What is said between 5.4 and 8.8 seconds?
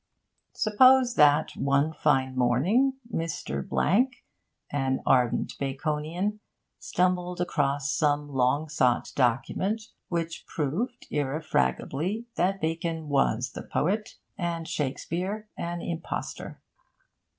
Baconian, stumbled across some long